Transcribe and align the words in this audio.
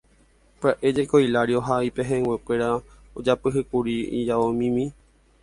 Pya'e 0.63 0.89
jeko 0.99 1.21
Hilario 1.23 1.61
ha 1.67 1.75
ipehẽnguekuéra 1.89 2.67
ojapyhýkuri 3.23 3.95
ijaomimi. 4.23 4.91